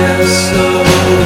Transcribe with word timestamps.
Too 0.00 0.56
oh. 0.56 1.19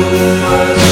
Much 0.00 0.89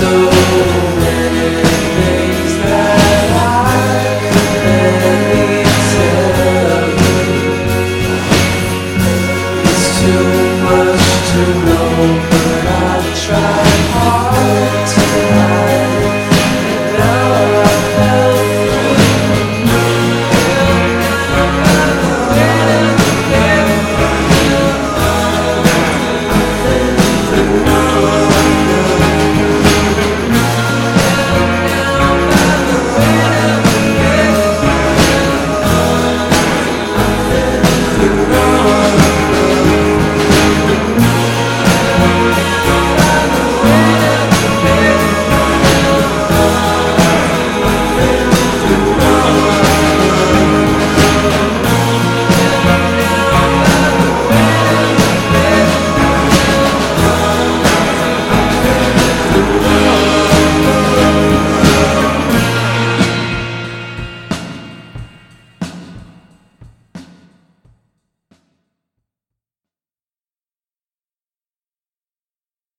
to 0.00 0.33